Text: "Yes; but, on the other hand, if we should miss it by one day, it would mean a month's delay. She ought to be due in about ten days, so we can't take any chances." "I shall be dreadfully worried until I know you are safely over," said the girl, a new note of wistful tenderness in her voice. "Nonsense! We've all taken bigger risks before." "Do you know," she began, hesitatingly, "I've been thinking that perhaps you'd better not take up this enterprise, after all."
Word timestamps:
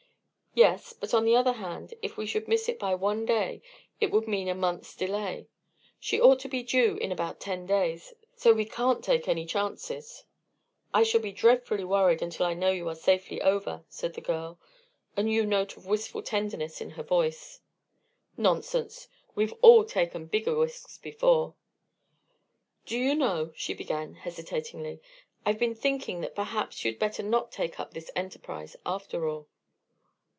"Yes; 0.53 0.91
but, 0.91 1.13
on 1.13 1.23
the 1.23 1.37
other 1.37 1.53
hand, 1.53 1.93
if 2.01 2.17
we 2.17 2.25
should 2.25 2.49
miss 2.49 2.67
it 2.67 2.77
by 2.77 2.93
one 2.93 3.25
day, 3.25 3.61
it 4.01 4.11
would 4.11 4.27
mean 4.27 4.49
a 4.49 4.53
month's 4.53 4.93
delay. 4.97 5.47
She 5.97 6.19
ought 6.19 6.41
to 6.41 6.49
be 6.49 6.61
due 6.61 6.97
in 6.97 7.09
about 7.09 7.39
ten 7.39 7.65
days, 7.65 8.13
so 8.35 8.51
we 8.51 8.65
can't 8.65 9.01
take 9.01 9.29
any 9.29 9.45
chances." 9.45 10.25
"I 10.93 11.03
shall 11.03 11.21
be 11.21 11.31
dreadfully 11.31 11.85
worried 11.85 12.21
until 12.21 12.45
I 12.45 12.53
know 12.53 12.69
you 12.69 12.89
are 12.89 12.95
safely 12.95 13.41
over," 13.41 13.85
said 13.87 14.13
the 14.13 14.19
girl, 14.19 14.59
a 15.15 15.23
new 15.23 15.45
note 15.45 15.77
of 15.77 15.85
wistful 15.85 16.21
tenderness 16.21 16.81
in 16.81 16.89
her 16.91 17.03
voice. 17.03 17.61
"Nonsense! 18.35 19.07
We've 19.33 19.53
all 19.61 19.85
taken 19.85 20.25
bigger 20.25 20.53
risks 20.59 20.97
before." 20.97 21.55
"Do 22.85 22.99
you 22.99 23.15
know," 23.15 23.53
she 23.55 23.73
began, 23.73 24.15
hesitatingly, 24.15 24.99
"I've 25.45 25.57
been 25.59 25.75
thinking 25.75 26.19
that 26.19 26.35
perhaps 26.35 26.83
you'd 26.83 26.99
better 26.99 27.23
not 27.23 27.53
take 27.53 27.79
up 27.79 27.93
this 27.93 28.11
enterprise, 28.17 28.75
after 28.85 29.29
all." 29.29 29.47